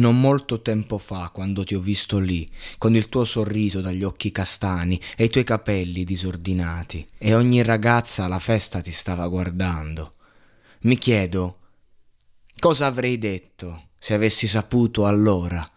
[0.00, 4.32] Non molto tempo fa, quando ti ho visto lì, con il tuo sorriso dagli occhi
[4.32, 10.14] castani e i tuoi capelli disordinati, e ogni ragazza alla festa ti stava guardando.
[10.84, 11.58] Mi chiedo,
[12.58, 15.70] cosa avrei detto se avessi saputo allora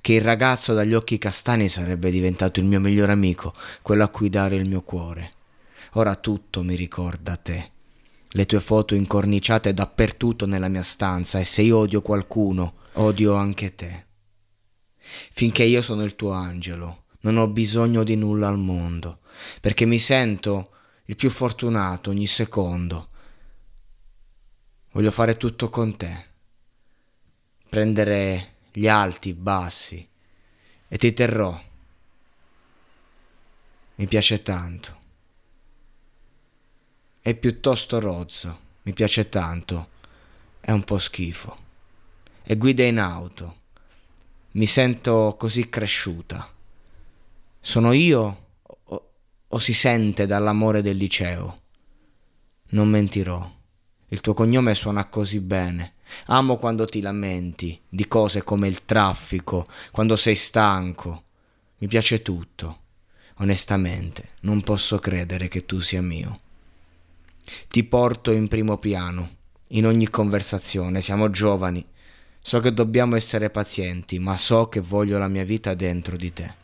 [0.00, 4.28] che il ragazzo dagli occhi castani sarebbe diventato il mio migliore amico, quello a cui
[4.28, 5.30] dare il mio cuore.
[5.92, 7.64] Ora tutto mi ricorda te.
[8.30, 13.74] Le tue foto incorniciate dappertutto nella mia stanza e se io odio qualcuno, odio anche
[13.74, 14.06] te.
[14.98, 19.20] Finché io sono il tuo angelo, non ho bisogno di nulla al mondo,
[19.60, 20.70] perché mi sento
[21.06, 23.08] il più fortunato ogni secondo.
[24.92, 26.26] Voglio fare tutto con te,
[27.68, 30.06] prendere gli alti, i bassi,
[30.88, 31.60] e ti terrò.
[33.94, 35.00] Mi piace tanto.
[37.20, 39.90] È piuttosto rozzo, mi piace tanto,
[40.60, 41.70] è un po' schifo
[42.44, 43.60] e guida in auto.
[44.52, 46.50] Mi sento così cresciuta.
[47.60, 49.10] Sono io o,
[49.48, 51.60] o si sente dall'amore del liceo?
[52.70, 53.50] Non mentirò.
[54.08, 55.94] Il tuo cognome suona così bene.
[56.26, 61.24] Amo quando ti lamenti di cose come il traffico, quando sei stanco.
[61.78, 62.80] Mi piace tutto.
[63.36, 66.38] Onestamente, non posso credere che tu sia mio.
[67.68, 69.30] Ti porto in primo piano,
[69.68, 71.00] in ogni conversazione.
[71.00, 71.84] Siamo giovani,
[72.42, 76.61] So che dobbiamo essere pazienti, ma so che voglio la mia vita dentro di te.